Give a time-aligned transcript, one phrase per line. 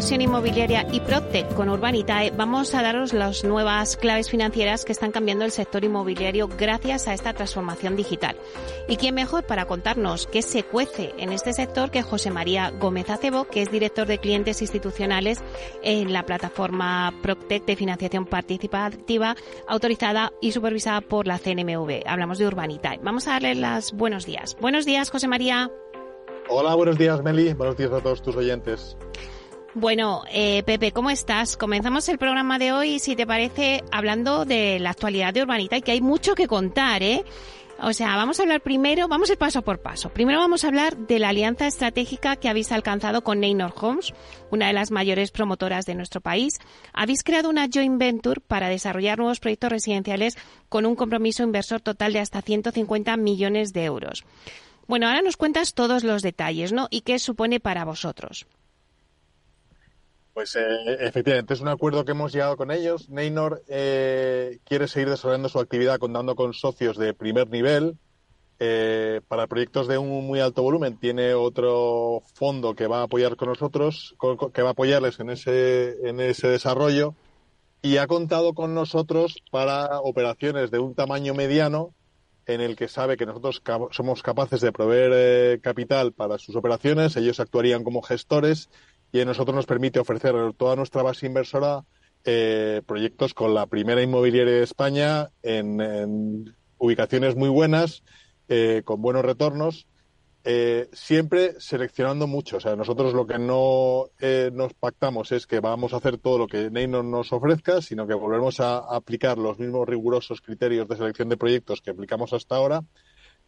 [0.00, 5.12] Inversión Inmobiliaria y Proctec con Urbanitae vamos a daros las nuevas claves financieras que están
[5.12, 8.34] cambiando el sector inmobiliario gracias a esta transformación digital.
[8.88, 13.10] ¿Y quién mejor para contarnos qué se cuece en este sector que José María Gómez
[13.10, 15.42] Acebo, que es director de clientes institucionales
[15.82, 19.36] en la plataforma Proctec de financiación participativa
[19.68, 22.04] autorizada y supervisada por la CNMV?
[22.06, 23.00] Hablamos de Urbanitae.
[23.02, 24.56] Vamos a darle las buenos días.
[24.62, 25.70] Buenos días, José María.
[26.48, 27.52] Hola, buenos días, Meli.
[27.52, 28.96] Buenos días a todos tus oyentes.
[29.74, 31.56] Bueno, eh, Pepe, ¿cómo estás?
[31.56, 35.82] Comenzamos el programa de hoy, si te parece, hablando de la actualidad de Urbanita y
[35.82, 37.24] que hay mucho que contar, ¿eh?
[37.80, 40.10] O sea, vamos a hablar primero, vamos a ir paso por paso.
[40.10, 44.12] Primero vamos a hablar de la alianza estratégica que habéis alcanzado con Neynor Homes,
[44.50, 46.58] una de las mayores promotoras de nuestro país.
[46.92, 50.36] Habéis creado una joint venture para desarrollar nuevos proyectos residenciales
[50.68, 54.24] con un compromiso inversor total de hasta 150 millones de euros.
[54.88, 56.88] Bueno, ahora nos cuentas todos los detalles, ¿no?
[56.90, 58.46] ¿Y qué supone para vosotros?
[60.32, 60.60] Pues eh,
[61.00, 63.08] efectivamente, es un acuerdo que hemos llegado con ellos.
[63.10, 67.98] Neynor eh, quiere seguir desarrollando su actividad contando con socios de primer nivel.
[68.62, 73.36] Eh, para proyectos de un muy alto volumen tiene otro fondo que va a apoyar
[73.36, 74.14] con nosotros,
[74.52, 77.14] que va a apoyarles en ese, en ese desarrollo
[77.80, 81.94] y ha contado con nosotros para operaciones de un tamaño mediano
[82.44, 87.40] en el que sabe que nosotros somos capaces de proveer capital para sus operaciones, ellos
[87.40, 88.68] actuarían como gestores
[89.12, 91.84] y a nosotros nos permite ofrecer a toda nuestra base inversora
[92.24, 98.02] eh, proyectos con la primera inmobiliaria de España en, ubicaciones muy buenas,
[98.48, 99.86] eh, con buenos retornos,
[100.44, 102.58] eh, siempre seleccionando mucho.
[102.58, 104.06] O sea, nosotros lo que no
[104.52, 108.14] nos pactamos es que vamos a hacer todo lo que Neynor nos ofrezca, sino que
[108.14, 112.82] volvemos a aplicar los mismos rigurosos criterios de selección de proyectos que aplicamos hasta ahora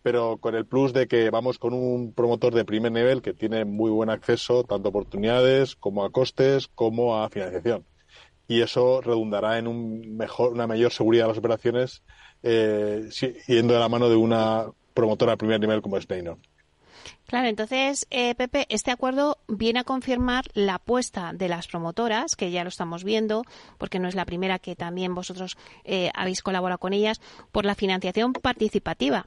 [0.03, 3.65] pero con el plus de que vamos con un promotor de primer nivel que tiene
[3.65, 7.85] muy buen acceso tanto a oportunidades como a costes como a financiación.
[8.49, 12.03] Y eso redundará en un mejor, una mayor seguridad de las operaciones
[12.43, 13.09] eh,
[13.47, 16.07] yendo de la mano de una promotora de primer nivel como es
[17.27, 22.51] Claro, entonces, eh, Pepe, este acuerdo viene a confirmar la apuesta de las promotoras, que
[22.51, 23.45] ya lo estamos viendo,
[23.79, 27.21] porque no es la primera que también vosotros eh, habéis colaborado con ellas,
[27.51, 29.27] por la financiación participativa.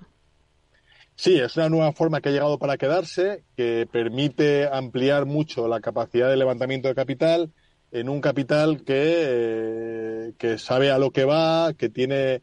[1.15, 5.79] Sí, es una nueva forma que ha llegado para quedarse, que permite ampliar mucho la
[5.79, 7.53] capacidad de levantamiento de capital
[7.91, 12.41] en un capital que, eh, que sabe a lo que va, que tiene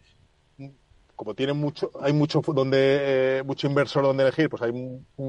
[1.23, 4.73] como tiene mucho, hay mucho donde eh, mucho inversor donde elegir, pues hay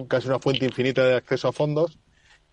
[0.08, 2.00] casi una fuente infinita de acceso a fondos.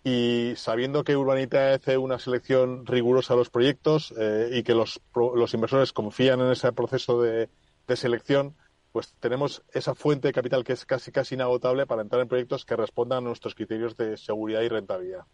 [0.03, 5.01] Y sabiendo que Urbanita hace una selección rigurosa de los proyectos eh, y que los,
[5.15, 7.49] los inversores confían en ese proceso de,
[7.87, 8.55] de selección,
[8.91, 12.65] pues tenemos esa fuente de capital que es casi casi inagotable para entrar en proyectos
[12.65, 15.25] que respondan a nuestros criterios de seguridad y rentabilidad.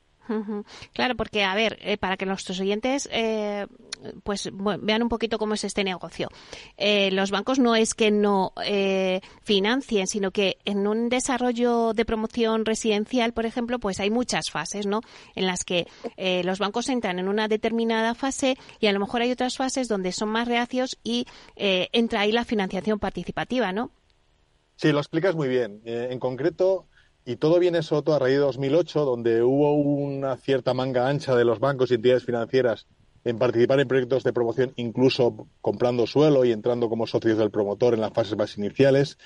[0.93, 3.67] Claro, porque, a ver, eh, para que nuestros oyentes eh,
[4.23, 4.49] pues
[4.81, 6.29] vean un poquito cómo es este negocio.
[6.77, 8.53] Eh, los bancos no es que no
[9.43, 14.85] financien, sino que en un desarrollo de promoción residencial, por ejemplo, pues hay muchas fases,
[14.85, 15.01] ¿no?
[15.35, 15.87] En las que
[16.43, 20.11] los bancos entran en una determinada fase y a lo mejor hay otras fases donde
[20.11, 23.91] son más reacios y entra ahí la financiación participativa, ¿no?
[24.75, 25.81] Sí, lo explicas muy bien.
[25.85, 26.87] en concreto,
[27.27, 31.43] y todo viene todo a raíz de 2008, donde hubo una cierta manga ancha de
[31.43, 32.87] los bancos y entidades financieras
[33.25, 37.93] en participar en proyectos de promoción, incluso comprando suelo y entrando como socios del promotor
[37.93, 39.17] en las fases más iniciales.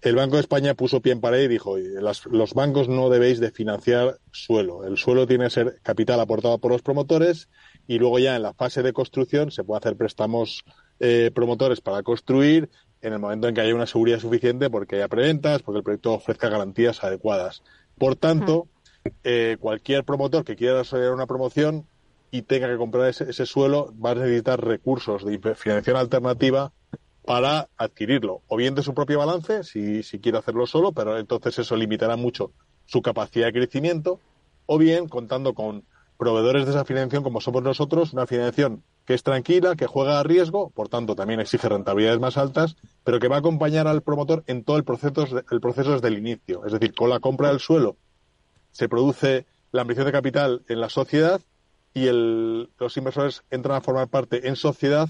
[0.00, 3.50] El Banco de España puso pie en pared y dijo, los bancos no debéis de
[3.50, 4.86] financiar suelo.
[4.86, 7.50] El suelo tiene que ser capital aportado por los promotores
[7.86, 10.64] y luego ya en la fase de construcción se puede hacer préstamos
[11.00, 12.70] eh, promotores para construir
[13.02, 16.14] en el momento en que haya una seguridad suficiente porque haya preventas, porque el proyecto
[16.14, 17.62] ofrezca garantías adecuadas.
[17.98, 18.68] Por tanto,
[19.24, 21.86] eh, cualquier promotor que quiera desarrollar una promoción
[22.30, 26.72] y tenga que comprar ese, suelo va a necesitar recursos de financiación alternativa
[27.24, 31.58] para adquirirlo, o bien de su propio balance, si, si quiere hacerlo solo, pero entonces
[31.58, 32.52] eso limitará mucho
[32.86, 34.18] su capacidad de crecimiento,
[34.66, 35.84] o bien contando con
[36.16, 40.22] proveedores de esa financiación como somos nosotros, una financiación que es tranquila, que juega a
[40.22, 44.44] riesgo, por tanto también exige rentabilidades más altas, pero que va a acompañar al promotor
[44.46, 46.64] en todo el proceso, el proceso desde el inicio.
[46.64, 47.96] Es decir, con la compra del suelo
[48.70, 51.40] se produce la ambición de capital en la sociedad
[51.94, 55.08] y los inversores entran a formar parte en sociedad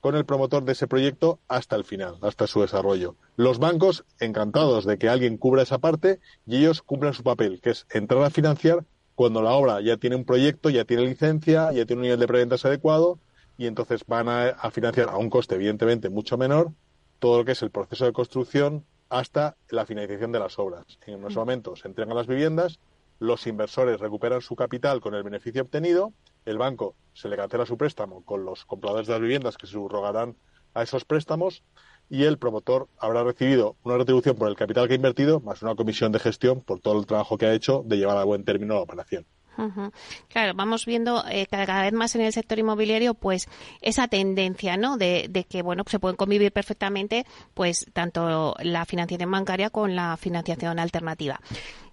[0.00, 3.16] con el promotor de ese proyecto hasta el final, hasta su desarrollo.
[3.36, 7.70] Los bancos encantados de que alguien cubra esa parte y ellos cumplen su papel, que
[7.70, 8.84] es entrar a financiar
[9.14, 12.26] cuando la obra ya tiene un proyecto, ya tiene licencia, ya tiene un nivel de
[12.26, 13.18] preventas adecuado
[13.58, 16.72] y entonces van a, financiar a un coste evidentemente mucho menor
[17.18, 20.84] todo lo que es el proceso de construcción hasta la finalización de las obras.
[21.06, 22.78] En unos momentos se entregan las viviendas,
[23.18, 26.12] los inversores recuperan su capital con el beneficio obtenido,
[26.44, 29.72] el banco se le cancela su préstamo con los compradores de las viviendas que se
[29.72, 30.36] subrogarán
[30.74, 31.62] a esos préstamos
[32.10, 35.74] y el promotor habrá recibido una retribución por el capital que ha invertido más una
[35.74, 38.74] comisión de gestión por todo el trabajo que ha hecho de llevar a buen término
[38.74, 39.26] la operación.
[40.28, 43.48] Claro, vamos viendo eh, cada, vez más en el sector inmobiliario, pues
[43.80, 44.96] esa tendencia, ¿no?
[44.96, 50.16] De, de, que bueno, se pueden convivir perfectamente, pues tanto la financiación bancaria con la
[50.16, 51.40] financiación alternativa.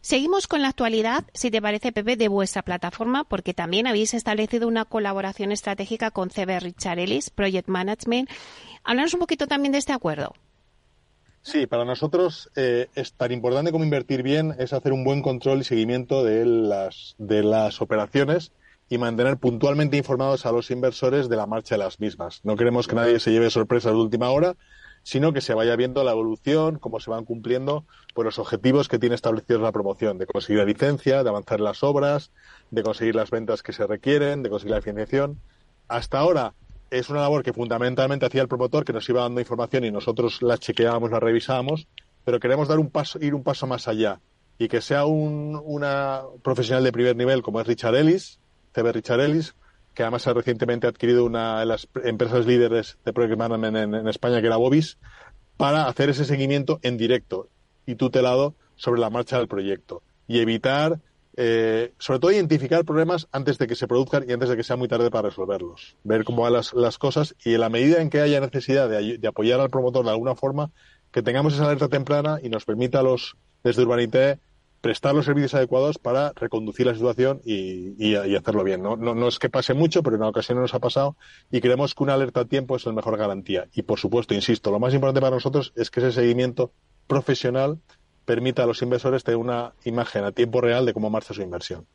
[0.01, 4.67] Seguimos con la actualidad, si te parece, Pepe, de vuestra plataforma, porque también habéis establecido
[4.67, 8.29] una colaboración estratégica con CB Richard Ellis, Project Management.
[8.83, 10.33] Háblanos un poquito también de este acuerdo.
[11.43, 15.59] Sí, para nosotros eh, es tan importante como invertir bien es hacer un buen control
[15.59, 18.53] y seguimiento de las, de las operaciones
[18.87, 22.39] y mantener puntualmente informados a los inversores de la marcha de las mismas.
[22.43, 24.55] No queremos que nadie se lleve sorpresas de última hora,
[25.03, 28.97] sino que se vaya viendo la evolución, cómo se van cumpliendo pues, los objetivos que
[28.97, 32.31] tiene establecidos la promoción, de conseguir la licencia, de avanzar las obras,
[32.71, 35.41] de conseguir las ventas que se requieren, de conseguir la financiación.
[35.89, 36.53] Hasta ahora
[36.93, 40.41] es una labor que fundamentalmente hacía el promotor, que nos iba dando información y nosotros
[40.41, 41.87] la chequeábamos, la revisábamos,
[42.23, 44.21] pero queremos dar un paso, ir un paso más allá
[44.59, 48.39] y que sea un, una profesional de primer nivel como es Richard Ellis,
[48.73, 49.55] CB Richard Ellis,
[49.93, 54.41] que además ha recientemente adquirido una de las empresas líderes de Project Management en, España,
[54.41, 54.97] que era Bobis,
[55.57, 57.49] para hacer ese seguimiento en directo
[57.85, 60.99] y tutelado sobre la marcha del proyecto y evitar
[61.35, 64.75] eh, sobre todo identificar problemas antes de que se produzcan y antes de que sea
[64.75, 65.95] muy tarde para resolverlos.
[66.03, 69.59] Ver cómo van las, cosas y en la medida en que haya necesidad de, apoyar
[69.59, 70.71] al promotor de alguna forma,
[71.11, 74.39] que tengamos esa alerta temprana y nos permita a los, desde Urbanité,
[74.81, 78.83] prestar los servicios adecuados para reconducir la situación y, hacerlo bien.
[78.83, 78.95] ¿no?
[78.97, 81.15] No, es que pase mucho, pero en ocasiones nos ha pasado
[81.49, 83.67] y creemos que una alerta a tiempo es la mejor garantía.
[83.73, 86.73] Y por supuesto, insisto, lo más importante para nosotros es que ese seguimiento
[87.07, 87.79] profesional
[88.25, 91.85] permita a los inversores tener una imagen a tiempo real de cómo marcha su inversión.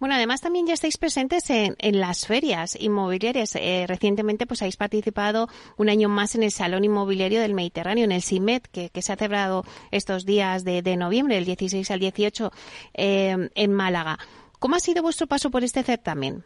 [0.00, 3.54] Bueno, además también ya estáis presentes en, las ferias inmobiliarias.
[3.56, 8.12] Eh, recientemente pues habéis participado un año más en el Salón Inmobiliario del Mediterráneo, en
[8.12, 12.50] el CIMET, que, se ha celebrado estos días de, noviembre, del 16 al 18,
[12.94, 14.18] eh, en Málaga.
[14.58, 16.44] ¿Cómo ha sido vuestro paso por este certamen?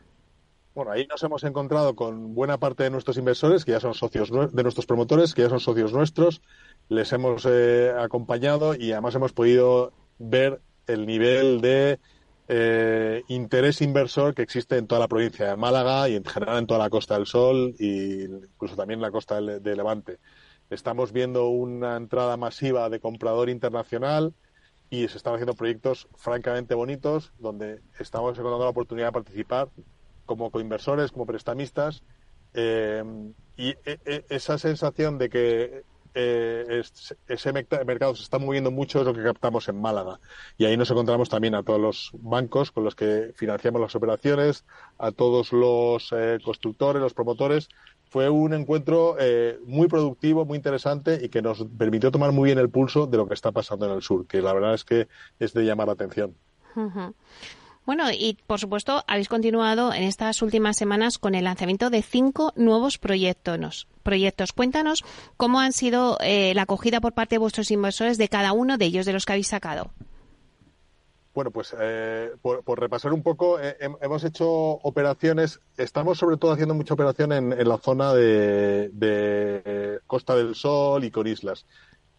[0.74, 4.30] Bueno, ahí nos hemos encontrado con buena parte de nuestros inversores, que ya son socios
[4.30, 6.42] de nuestros promotores, que ya son socios nuestros,
[6.88, 12.00] les hemos eh, acompañado y además hemos podido ver el nivel de
[12.48, 16.66] eh, interés inversor que existe en toda la provincia de Málaga y en general en
[16.66, 20.18] toda la Costa del Sol e incluso también en la costa de Levante.
[20.70, 24.34] Estamos viendo una entrada masiva de comprador internacional
[24.90, 29.68] y se están haciendo proyectos francamente bonitos donde estamos encontrando la oportunidad de participar
[30.26, 32.02] como coinversores, como prestamistas
[32.54, 33.02] eh,
[33.56, 35.84] y e, e, esa sensación de que
[36.16, 36.82] eh,
[37.26, 40.20] ese mercado se está moviendo mucho es lo que captamos en Málaga.
[40.56, 44.64] Y ahí nos encontramos también a todos los bancos con los que financiamos las operaciones,
[44.98, 47.68] a todos los eh, constructores, los promotores.
[48.10, 52.58] Fue un encuentro eh, muy productivo, muy interesante y que nos permitió tomar muy bien
[52.58, 55.08] el pulso de lo que está pasando en el sur, que la verdad es que
[55.40, 56.36] es de llamar la atención.
[57.86, 62.52] Bueno, y por supuesto habéis continuado en estas últimas semanas con el lanzamiento de cinco
[62.56, 63.88] nuevos proyectos.
[64.02, 64.52] proyectos.
[64.52, 65.04] Cuéntanos
[65.36, 68.86] cómo han sido eh, la acogida por parte de vuestros inversores de cada uno de
[68.86, 69.90] ellos, de los que habéis sacado.
[71.34, 76.74] Bueno, pues eh, por, repasar un poco, eh, hemos hecho operaciones, estamos sobre todo haciendo
[76.74, 81.66] mucha operación en, la zona de, de Costa del Sol y con islas.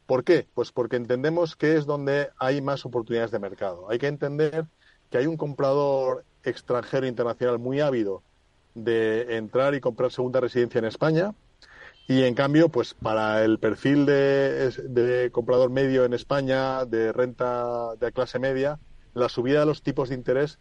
[0.06, 0.48] ¿Por qué?
[0.54, 3.90] Pues porque entendemos que es donde hay más oportunidades de mercado.
[3.90, 4.66] Hay que entender
[5.10, 8.24] que hay un comprador extranjero internacional muy ávido
[8.74, 11.34] de entrar y comprar segunda residencia en España
[12.08, 18.12] y en cambio pues para el perfil de, comprador medio en España de renta de
[18.12, 18.80] clase media
[19.14, 20.60] la subida de los tipos de interés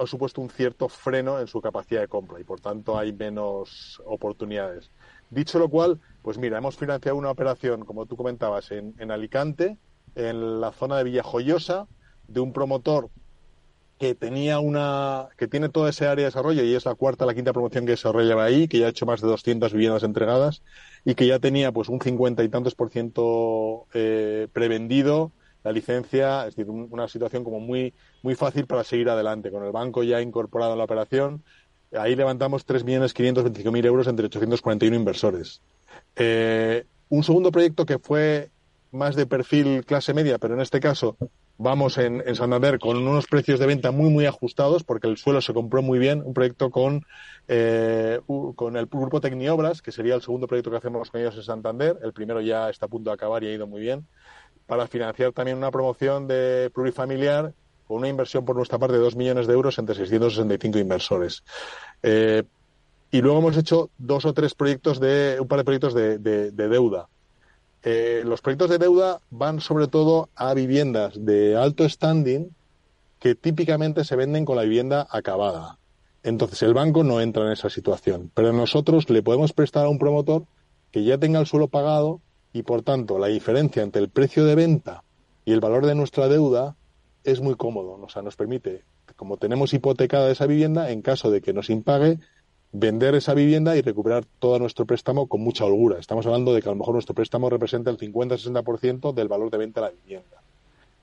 [0.00, 4.02] ha supuesto un cierto freno en su capacidad de compra y por tanto hay menos
[4.04, 4.90] oportunidades.
[5.30, 9.78] Dicho lo cual, pues mira, hemos financiado una operación, como tú comentabas, en, en Alicante,
[10.14, 11.88] en la zona de Villajoyosa,
[12.28, 13.08] de un promotor
[14.02, 17.34] que tenía una que tiene toda esa área de desarrollo y es la cuarta la
[17.34, 20.60] quinta promoción que desarrollaba ahí que ya ha hecho más de 200 viviendas entregadas
[21.04, 25.30] y que ya tenía pues un 50 y tantos por ciento eh, prevendido
[25.62, 26.48] la licencia.
[26.48, 29.52] Es decir una situación como muy muy fácil para seguir adelante.
[29.52, 31.44] Con el banco ya incorporado en la operación
[31.96, 35.62] ahí levantamos 3.525.000 euros entre 841 inversores.
[36.16, 38.50] Eh, un segundo proyecto que fue
[38.90, 41.16] más de perfil clase media pero en este caso
[41.58, 45.54] vamos en, Santander con unos precios de venta muy, muy ajustados porque el suelo se
[45.54, 47.04] compró muy bien, un proyecto con,
[47.48, 48.20] eh,
[48.56, 51.98] con el grupo Tecniobras, que sería el segundo proyecto que hacemos con ellos en Santander.
[52.02, 54.06] El primero ya está a punto de acabar y ha ido muy bien,
[54.66, 57.52] para financiar también una promoción de plurifamiliar
[57.86, 61.42] con una inversión por nuestra parte de 2 millones de euros entre 665 inversores.
[62.02, 62.42] Eh,
[63.10, 66.68] y luego hemos hecho dos o tres proyectos de, un par de proyectos de, de
[66.68, 67.08] deuda
[67.82, 72.54] eh, los proyectos de deuda van sobre todo a viviendas de alto standing
[73.18, 75.78] que típicamente se venden con la vivienda acabada.
[76.22, 79.98] Entonces el banco no entra en esa situación, pero nosotros le podemos prestar a un
[79.98, 80.44] promotor
[80.92, 82.20] que ya tenga el suelo pagado
[82.52, 85.02] y por tanto la diferencia entre el precio de venta
[85.44, 86.76] y el valor de nuestra deuda
[87.24, 88.82] es muy cómodo, o sea, nos permite,
[89.16, 92.18] como tenemos hipotecada esa vivienda, en caso de que nos impague,
[92.72, 95.98] vender esa vivienda y recuperar todo nuestro préstamo con mucha holgura.
[95.98, 99.58] Estamos hablando de que a lo mejor nuestro préstamo representa el 50-60% del valor de
[99.58, 100.42] venta de la vivienda.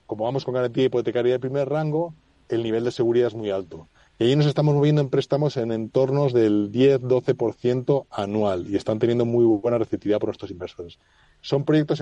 [0.08, 2.14] Como vamos con garantía hipotecaria de primer rango,
[2.50, 3.88] el nivel de seguridad es muy alto.
[4.18, 9.26] Y ahí nos estamos moviendo en préstamos en entornos del 10-12% anual y están teniendo
[9.26, 10.98] muy buena receptividad por nuestros inversores.
[11.42, 12.02] Son proyectos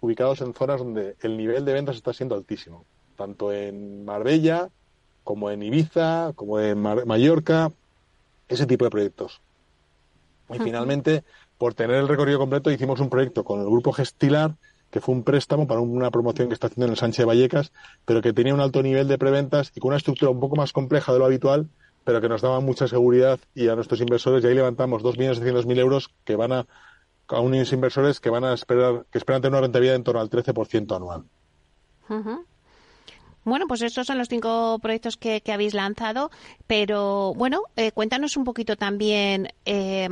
[0.00, 2.84] ubicados en zonas donde el nivel de ventas está siendo altísimo,
[3.16, 4.68] tanto en Marbella
[5.24, 7.72] como en Ibiza, como en Mallorca,
[8.48, 9.40] ese tipo de proyectos.
[10.50, 11.24] Y finalmente,
[11.58, 14.54] por tener el recorrido completo, hicimos un proyecto con el grupo Gestilar,
[14.90, 17.72] que fue un préstamo para una promoción que está haciendo en el Sánchez de Vallecas,
[18.06, 20.72] pero que tenía un alto nivel de preventas y con una estructura un poco más
[20.72, 21.68] compleja de lo habitual,
[22.04, 24.42] pero que nos daba mucha seguridad y a nuestros inversores.
[24.42, 26.66] Y ahí levantamos 2.600.000 euros que van a,
[27.28, 30.30] a unos inversores que van a esperar, que esperan tener una rentabilidad en torno al
[30.30, 31.24] 13% anual.
[33.48, 36.30] Bueno, pues estos son los cinco proyectos que, habéis lanzado,
[36.66, 40.08] pero bueno, eh, cuéntanos un poquito también, eh,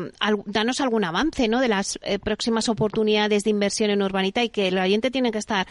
[0.47, 1.61] danos algún avance ¿no?
[1.61, 5.39] de las eh, próximas oportunidades de inversión en Urbanita y que el oyente tiene que
[5.39, 5.67] estar,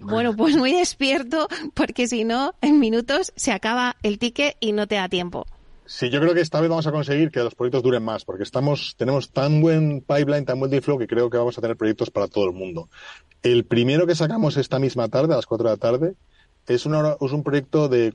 [0.00, 4.86] bueno, pues muy despierto porque si no, en minutos se acaba el ticket y no
[4.86, 5.46] te da tiempo.
[5.84, 8.44] Sí, yo creo que esta vez vamos a conseguir que los proyectos duren más, porque
[8.44, 11.76] estamos, tenemos tan buen pipeline, tan buen deal flow, que creo que vamos a tener
[11.76, 12.88] proyectos para todo el mundo.
[13.42, 16.14] El primero que sacamos esta misma tarde, a las 4 de la tarde,
[16.66, 18.14] es, es un proyecto de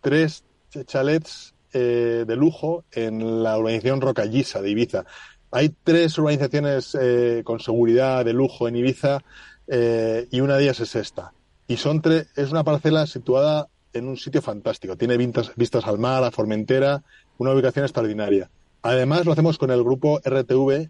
[0.00, 0.44] tres
[0.86, 5.04] chalets eh, de lujo en la urbanización Rocallisa de Ibiza.
[5.50, 9.22] Hay tres urbanizaciones eh, con seguridad de lujo en Ibiza
[9.66, 11.32] eh, y una de ellas es esta.
[11.68, 14.96] Y son tres, es una parcela situada en un sitio fantástico.
[14.96, 17.02] Tiene vistas, vistas al mar, a Formentera,
[17.38, 18.50] una ubicación extraordinaria.
[18.82, 20.88] Además, lo hacemos con el grupo RTV,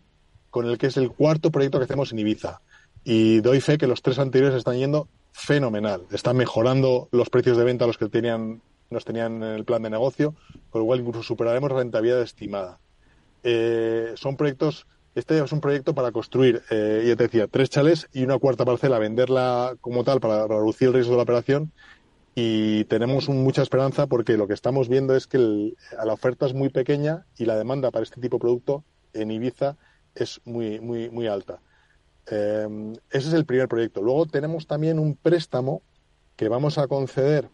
[0.51, 2.61] con el que es el cuarto proyecto que hacemos en Ibiza.
[3.05, 6.07] Y doy fe que los tres anteriores están yendo fenomenal.
[6.11, 9.83] Están mejorando los precios de venta a los que tenían, nos tenían en el plan
[9.83, 10.35] de negocio,
[10.71, 12.81] con lo cual incluso superaremos rentabilidad estimada.
[13.43, 18.09] Eh, son proyectos, este es un proyecto para construir, eh, ya te decía, tres chales
[18.15, 21.71] y una cuarta parcela, venderla como tal para, reducir el riesgo de la operación.
[22.35, 26.71] Y tenemos mucha esperanza porque lo que estamos viendo es que la oferta es muy
[26.71, 29.77] pequeña y la demanda para este tipo de producto en Ibiza
[30.15, 31.61] es muy, muy, muy alta.
[32.31, 32.67] Eh,
[33.11, 34.03] ese es el primer proyecto.
[34.03, 35.83] Luego tenemos también un préstamo
[36.37, 37.49] que vamos a conceder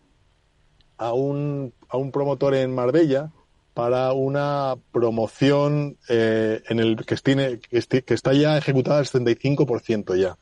[0.97, 3.31] a un, a un promotor en Marbella
[3.75, 10.37] para una promoción eh, en el que, tiene, que, está ya ejecutada al 75% ya.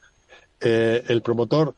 [0.60, 1.74] Eh, el promotor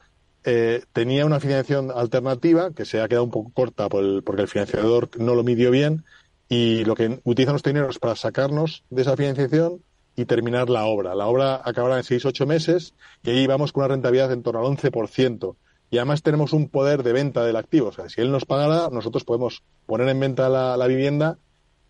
[0.93, 5.37] tenía una financiación alternativa que se ha quedado un poco corta porque el financiador no
[5.37, 6.05] lo midió bien
[6.49, 9.81] y lo que utiliza nuestro dinero es para sacarnos de esa financiación
[10.17, 11.15] y terminar la obra.
[11.15, 14.67] La obra acabará en 6-8 meses y ahí vamos con una rentabilidad en torno al
[14.67, 15.57] 11%.
[15.91, 17.89] Y además tenemos un poder de venta del activo.
[17.89, 21.39] O sea, si él nos pagara, nosotros podemos poner en venta la, vivienda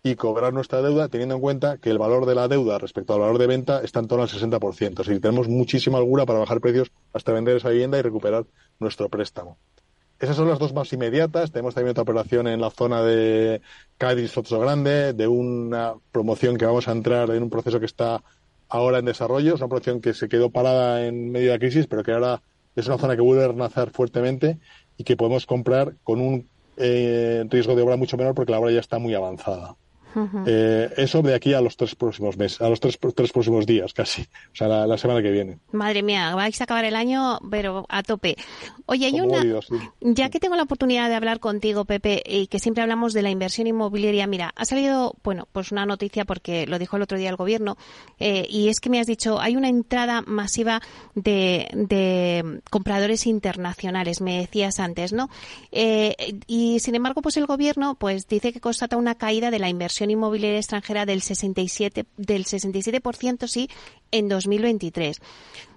[0.03, 3.21] y cobrar nuestra deuda teniendo en cuenta que el valor de la deuda respecto al
[3.21, 4.89] valor de venta está en torno al 60%.
[4.89, 8.45] Es decir, tenemos muchísima holgura para bajar precios hasta vender esa vivienda y recuperar
[8.79, 9.57] nuestro préstamo.
[10.23, 11.51] Esas son las dos más inmediatas.
[11.51, 13.59] Tenemos también otra operación en la zona de
[13.97, 18.23] Cádiz, Soto Grande, de una promoción que vamos a entrar en un proceso que está
[18.69, 19.55] ahora en desarrollo.
[19.55, 22.41] Es una promoción que se quedó parada en medio de la crisis, pero que ahora
[22.73, 24.59] es una zona que vuelve a renacer fuertemente
[24.95, 28.71] y que podemos comprar con un eh, riesgo de obra mucho menor porque la obra
[28.71, 29.75] ya está muy avanzada.
[30.45, 33.93] Eh, eso de aquí a los tres próximos meses, a los tres, tres próximos días
[33.93, 35.57] casi, o sea, la, semana que viene.
[35.71, 38.35] Madre mía, vais a acabar el año, pero a tope.
[38.85, 39.43] Oye, hay una,
[40.01, 43.29] ya que tengo la oportunidad de hablar contigo, Pepe, y que siempre hablamos de la
[43.29, 47.29] inversión inmobiliaria, mira, ha salido, bueno, pues una noticia porque lo dijo el otro día
[47.29, 47.77] el gobierno,
[48.19, 50.81] eh, y es que me has dicho, hay una entrada masiva
[51.15, 55.29] de, de compradores internacionales, me decías antes, ¿no?
[55.71, 56.15] Eh,
[56.47, 60.02] y sin embargo, pues el gobierno, pues dice que constata una caída de la inversión
[60.03, 63.69] inversión inmobiliaria extranjera del 67, del 67% sí,
[64.11, 65.19] en 2023.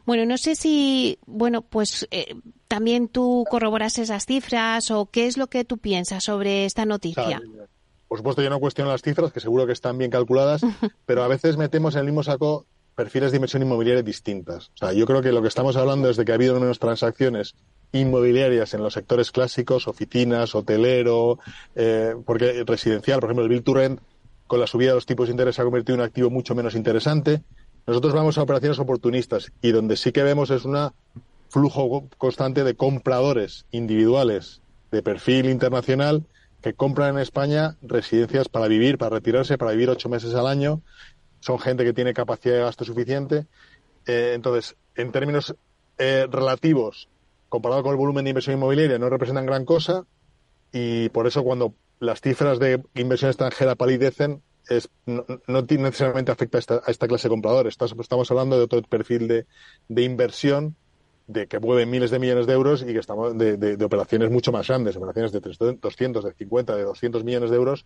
[0.04, 2.35] Bueno, no sé si, bueno, pues eh,
[2.68, 7.40] también tú corroboras esas cifras o qué es lo que tú piensas sobre esta noticia.
[8.09, 10.62] por supuesto, yo no cuestiono las cifras, que seguro que están bien calculadas,
[11.06, 14.68] pero a veces metemos en el mismo saco perfiles de inversión inmobiliaria distintas.
[14.68, 16.78] O sea, yo creo que lo que estamos hablando es de que ha habido menos
[16.78, 17.54] transacciones
[17.92, 21.38] inmobiliarias en los sectores clásicos, oficinas, hotelero,
[21.75, 24.00] eh, porque residencial, por ejemplo, el Bill to Rent,
[24.46, 26.54] con la subida de los tipos de interés se ha convertido en un activo mucho
[26.54, 27.42] menos interesante.
[27.86, 30.90] Nosotros vamos a operaciones oportunistas y donde sí que vemos es un
[31.48, 34.60] flujo constante de compradores individuales
[34.90, 36.24] de perfil internacional
[36.62, 40.82] que compran en España residencias para vivir, para retirarse, para vivir ocho meses al año.
[41.40, 43.46] Son gente que tiene capacidad de gasto suficiente.
[44.06, 45.54] Eh, entonces, en términos
[45.98, 47.08] eh, relativos,
[47.48, 50.04] comparado con el volumen de inversión inmobiliaria, no representan gran cosa
[50.72, 56.90] y por eso cuando las cifras de inversión extranjera palidecen, es, no, necesariamente afecta a
[56.90, 57.76] esta, clase de compradores.
[58.00, 59.46] Estamos hablando de otro perfil de,
[59.88, 60.76] de inversión
[61.26, 64.52] de que mueven miles de millones de euros y que estamos de, de, operaciones mucho
[64.52, 67.84] más grandes, operaciones de 200, de 50, de 200 millones de euros,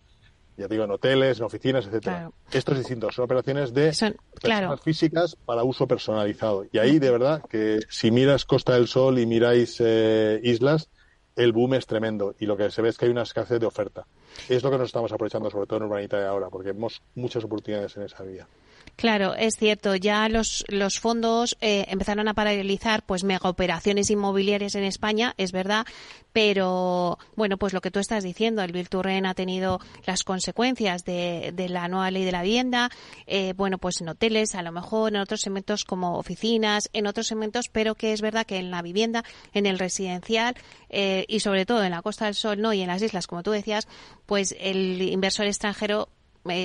[0.57, 2.29] ya digo, en hoteles, en oficinas, etcétera.
[2.51, 3.93] Esto es distinto, son operaciones de
[4.39, 6.65] personas físicas para uso personalizado.
[6.71, 10.89] Y ahí, de verdad, que si miras Costa del Sol y miráis eh, islas,
[11.35, 13.65] el boom es tremendo y lo que se ve es que hay una escasez de
[13.65, 14.05] oferta.
[14.49, 17.43] Es lo que nos estamos aprovechando, sobre todo en Urbanita de ahora, porque vemos muchas
[17.43, 18.47] oportunidades en esa vía.
[18.95, 19.95] Claro, es cierto.
[19.95, 25.51] Ya los, los fondos eh, empezaron a paralizar pues mega operaciones inmobiliarias en España, es
[25.51, 25.87] verdad,
[26.33, 31.51] pero bueno, pues lo que tú estás diciendo, el Virturren ha tenido las consecuencias de,
[31.53, 32.91] de, la nueva ley de la vivienda,
[33.25, 37.27] eh, bueno, pues en hoteles, a lo mejor en otros segmentos como oficinas, en otros
[37.27, 39.23] segmentos, pero que es verdad que en la vivienda,
[39.53, 40.55] en el residencial
[40.89, 43.41] eh, y sobre todo en la Costa del Sol, no y en las islas, como
[43.41, 43.87] tú decías,
[44.25, 46.07] pues el inversor extranjero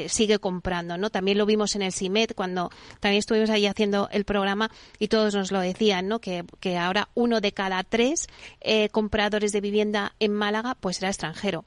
[0.09, 1.11] sigue comprando, ¿no?
[1.11, 5.35] También lo vimos en el CIMED cuando también estuvimos ahí haciendo el programa y todos
[5.35, 6.21] nos lo decían, ¿no?
[6.21, 8.27] Que, que ahora uno de cada tres
[8.61, 11.65] eh, compradores de vivienda en Málaga pues era extranjero.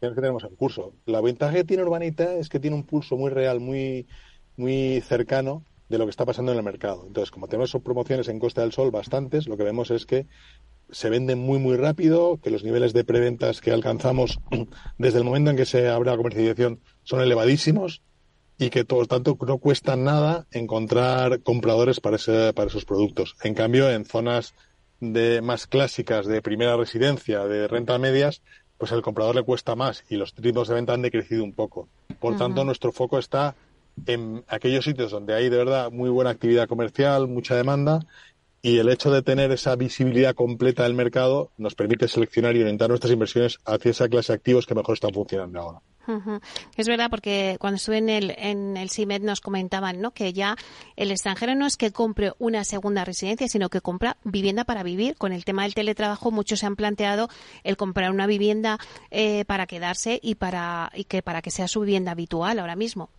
[0.00, 0.92] tenemos en curso.
[1.06, 4.06] La ventaja que tiene Urbanita es que tiene un pulso muy real, muy,
[4.56, 7.04] muy cercano de lo que está pasando en el mercado.
[7.06, 10.26] Entonces, como tenemos promociones en Costa del Sol bastantes, lo que vemos es que
[10.92, 14.38] se venden muy, muy rápido, que los niveles de preventas que alcanzamos
[14.98, 18.02] desde el momento en que se abre la comercialización son elevadísimos
[18.58, 23.34] y que, por tanto, no cuesta nada encontrar compradores para, ese, para esos productos.
[23.42, 24.54] En cambio, en zonas
[25.00, 28.42] de más clásicas de primera residencia, de renta medias,
[28.78, 31.88] pues al comprador le cuesta más y los ritmos de venta han decrecido un poco.
[32.20, 33.56] Por tanto, nuestro foco está
[34.06, 38.00] en aquellos sitios donde hay de verdad muy buena actividad comercial, mucha demanda
[38.62, 42.88] y el hecho de tener esa visibilidad completa del mercado nos permite seleccionar y orientar
[42.88, 45.82] nuestras inversiones hacia esa clase de activos que mejor están funcionando ahora.
[46.76, 50.10] Es verdad, porque cuando estuve en el, en el CIMED nos comentaban ¿no?
[50.12, 50.56] que ya
[50.96, 55.16] el extranjero no es que compre una segunda residencia, sino que compra vivienda para vivir.
[55.16, 57.28] Con el tema del teletrabajo, muchos se han planteado
[57.62, 58.78] el comprar una vivienda
[59.10, 63.10] eh, para quedarse y, para, y que para que sea su vivienda habitual ahora mismo.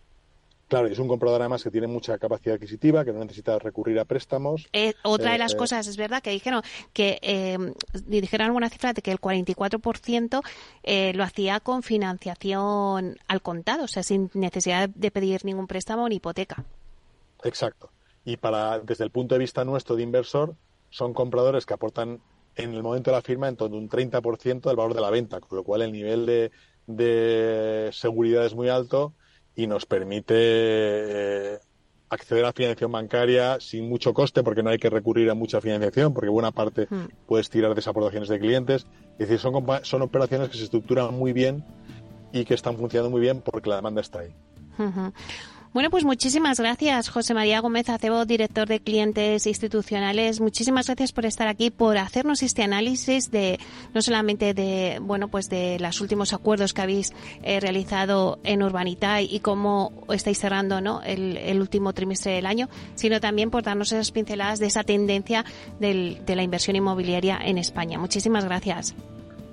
[0.68, 4.06] Claro, es un comprador además que tiene mucha capacidad adquisitiva, que no necesita recurrir a
[4.06, 4.66] préstamos.
[4.72, 6.62] Eh, otra de las eh, cosas, es verdad, que dijeron
[6.94, 7.58] que eh,
[8.06, 10.40] dijeron alguna cifra de que el 44%
[10.82, 16.08] eh, lo hacía con financiación al contado, o sea, sin necesidad de pedir ningún préstamo
[16.08, 16.64] ni hipoteca.
[17.42, 17.90] Exacto.
[18.24, 20.56] Y para desde el punto de vista nuestro de inversor,
[20.88, 22.22] son compradores que aportan
[22.56, 25.10] en el momento de la firma en torno a un 30% del valor de la
[25.10, 26.52] venta, con lo cual el nivel de,
[26.86, 29.12] de seguridad es muy alto
[29.56, 31.58] y nos permite eh,
[32.10, 36.12] acceder a financiación bancaria sin mucho coste porque no hay que recurrir a mucha financiación
[36.12, 37.26] porque buena parte hmm.
[37.26, 38.86] puedes tirar de esas aportaciones de clientes.
[39.18, 41.64] Es decir, son, son operaciones que se estructuran muy bien
[42.32, 44.34] y que están funcionando muy bien porque la demanda está ahí.
[45.74, 50.40] Bueno, pues muchísimas gracias, José María Gómez Acebo, director de clientes institucionales.
[50.40, 53.58] Muchísimas gracias por estar aquí, por hacernos este análisis de
[53.92, 59.20] no solamente de bueno, pues de los últimos acuerdos que habéis eh, realizado en Urbanita
[59.20, 61.02] y cómo estáis cerrando, ¿no?
[61.02, 65.44] El, último trimestre del año, sino también por darnos esas pinceladas de esa tendencia
[65.80, 67.98] de la inversión inmobiliaria en España.
[67.98, 68.94] Muchísimas gracias.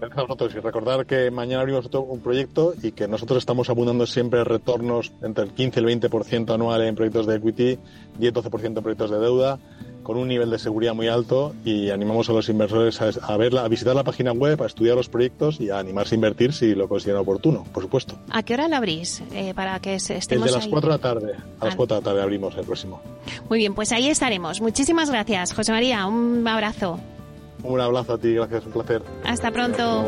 [0.02, 4.08] Gracias a vosotros y recordar que mañana abrimos un proyecto y que nosotros estamos abundando
[4.08, 7.78] siempre retornos entre el 15 y el 20% anual en proyectos de equity,
[8.20, 9.60] 10-12% en proyectos de deuda,
[10.02, 13.68] con un nivel de seguridad muy alto y animamos a los inversores a, verla, a
[13.68, 16.90] visitar la página web, a estudiar los proyectos y a animarse a invertir si lo
[16.90, 18.18] consideran oportuno, por supuesto.
[18.32, 19.22] ¿A qué hora la abrís?
[19.36, 21.36] Eh, para que estemos Desde las 4 de la tarde.
[21.60, 23.00] A las 4 de la tarde abrimos el próximo.
[23.50, 24.62] Muy bien, pues ahí estaremos.
[24.62, 26.08] Muchísimas gracias, José María.
[26.08, 27.00] Un abrazo.
[27.64, 29.02] Un abrazo a ti, gracias, un placer.
[29.26, 30.06] Hasta pronto.